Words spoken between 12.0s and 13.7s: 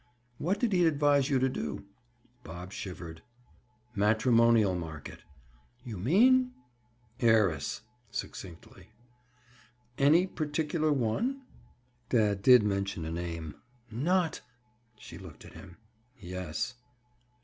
"Dad did mention a name."